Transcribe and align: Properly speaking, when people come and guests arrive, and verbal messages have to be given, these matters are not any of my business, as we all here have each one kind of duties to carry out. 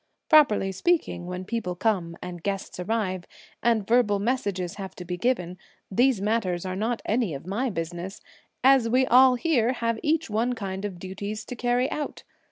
Properly 0.29 0.71
speaking, 0.71 1.27
when 1.27 1.45
people 1.45 1.75
come 1.75 2.17
and 2.23 2.41
guests 2.41 2.79
arrive, 2.79 3.25
and 3.61 3.85
verbal 3.87 4.17
messages 4.17 4.77
have 4.77 4.95
to 4.95 5.05
be 5.05 5.15
given, 5.15 5.59
these 5.91 6.19
matters 6.19 6.65
are 6.65 6.75
not 6.75 7.03
any 7.05 7.35
of 7.35 7.45
my 7.45 7.69
business, 7.69 8.19
as 8.63 8.89
we 8.89 9.05
all 9.05 9.35
here 9.35 9.73
have 9.73 9.99
each 10.01 10.27
one 10.27 10.53
kind 10.53 10.85
of 10.85 10.97
duties 10.97 11.45
to 11.45 11.55
carry 11.55 11.87
out. 11.91 12.23